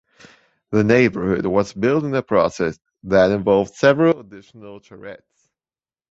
[0.71, 5.47] The neighborhood was built in a process that involved several additional charrettes.